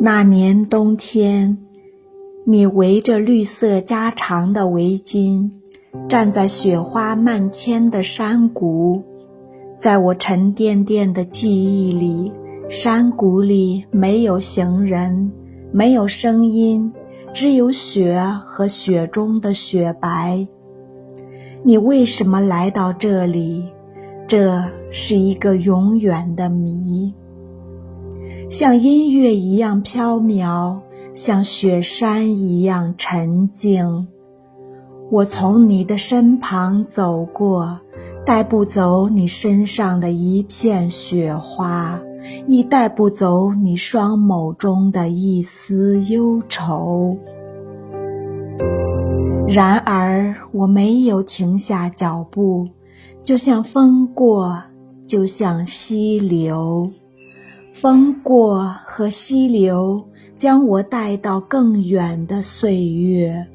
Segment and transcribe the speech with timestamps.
[0.00, 1.58] 那年冬天，
[2.44, 5.50] 你围着绿色加长的围巾，
[6.08, 9.02] 站在雪花漫天的山谷。
[9.76, 12.32] 在我沉甸甸的记忆里，
[12.68, 15.32] 山谷里没有行人，
[15.72, 16.92] 没有声音，
[17.34, 20.46] 只有雪和雪中的雪白。
[21.64, 23.66] 你为什么来到这里？
[24.28, 27.12] 这是一个永远的谜。
[28.50, 30.80] 像音乐一样飘渺，
[31.12, 34.08] 像雪山一样沉静。
[35.10, 37.78] 我从你的身旁走过，
[38.24, 42.00] 带不走你身上的一片雪花，
[42.46, 47.18] 亦带不走你双眸中的一丝忧愁。
[49.46, 52.66] 然而，我没有停下脚步，
[53.22, 54.62] 就像风过，
[55.06, 56.90] 就像溪流。
[57.80, 63.46] 风过和溪流将我带到更远的岁月，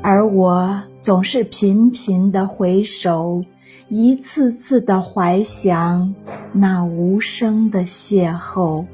[0.00, 3.44] 而我总是频频地回首，
[3.90, 6.14] 一次次地怀想
[6.54, 8.86] 那无声的邂逅。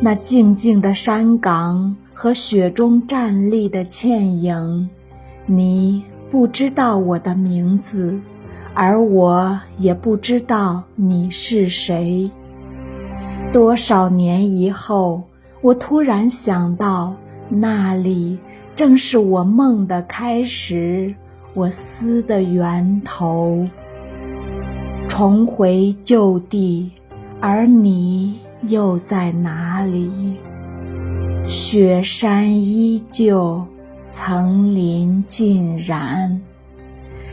[0.00, 4.88] 那静静的山岗和雪中站立的倩影，
[5.44, 8.18] 你不知道我的名字，
[8.72, 12.30] 而我也不知道你是谁。
[13.52, 15.22] 多少年以后，
[15.62, 17.14] 我突然想到，
[17.48, 18.38] 那里
[18.74, 21.14] 正是我梦的开始，
[21.54, 23.66] 我思的源头。
[25.08, 26.90] 重回旧地，
[27.40, 30.36] 而你又在哪里？
[31.46, 33.64] 雪山依旧，
[34.10, 36.40] 层林尽染，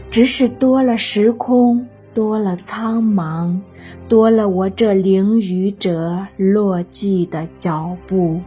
[0.09, 1.86] 只是多了时空。
[2.14, 3.59] 多了苍茫，
[4.08, 8.39] 多了我这凌雨者落寂的脚步。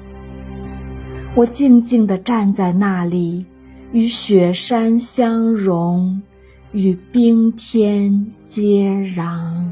[1.34, 3.44] 我静静地站在那里，
[3.92, 6.22] 与雪山相融，
[6.72, 9.70] 与冰天接壤。